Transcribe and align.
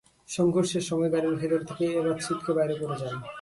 সংঘর্ষের 0.29 0.83
সময় 0.89 1.11
গাড়ির 1.13 1.35
ভেতর 1.41 1.61
থেকে 1.69 1.85
এবাদ 1.99 2.17
ছিটকে 2.23 2.51
বাইরে 2.57 2.75
পড়ে 2.81 2.97
যান। 3.01 3.15